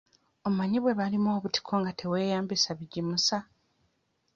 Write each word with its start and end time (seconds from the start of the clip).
Omanyi 0.47 0.79
bwe 0.81 0.97
balima 0.99 1.29
obutiko 1.37 1.71
nga 1.79 1.91
teweeyambisa 1.99 2.69
bigimusa? 2.79 3.37